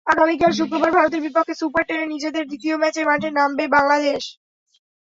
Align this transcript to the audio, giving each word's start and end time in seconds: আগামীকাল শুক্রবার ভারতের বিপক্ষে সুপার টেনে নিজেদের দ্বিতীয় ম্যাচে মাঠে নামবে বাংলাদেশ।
আগামীকাল 0.07 0.51
শুক্রবার 0.59 0.91
ভারতের 0.93 1.21
বিপক্ষে 1.23 1.53
সুপার 1.61 1.83
টেনে 1.87 2.05
নিজেদের 2.07 2.43
দ্বিতীয় 2.47 2.75
ম্যাচে 2.81 3.01
মাঠে 3.09 3.29
নামবে 3.31 3.65
বাংলাদেশ। 3.75 4.23